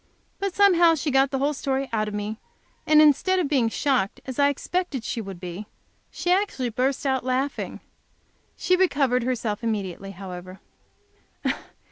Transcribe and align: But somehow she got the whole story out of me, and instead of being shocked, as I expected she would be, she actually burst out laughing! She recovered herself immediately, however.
But 0.39 0.55
somehow 0.55 0.95
she 0.95 1.11
got 1.11 1.29
the 1.29 1.37
whole 1.37 1.53
story 1.53 1.87
out 1.93 2.07
of 2.07 2.13
me, 2.15 2.39
and 2.87 2.99
instead 3.03 3.37
of 3.37 3.47
being 3.47 3.69
shocked, 3.69 4.19
as 4.25 4.39
I 4.39 4.49
expected 4.49 5.03
she 5.03 5.21
would 5.21 5.39
be, 5.39 5.67
she 6.09 6.31
actually 6.31 6.69
burst 6.69 7.05
out 7.05 7.23
laughing! 7.23 7.81
She 8.57 8.75
recovered 8.75 9.21
herself 9.21 9.63
immediately, 9.63 10.09
however. 10.09 10.59